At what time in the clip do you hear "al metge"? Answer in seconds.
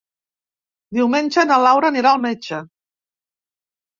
2.13-2.63